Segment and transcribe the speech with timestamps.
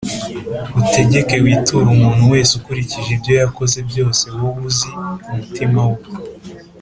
[0.81, 4.89] utegeke witure umuntu wese ukurikije ibyo yakoze byose wowe uzi
[5.31, 5.99] umutima we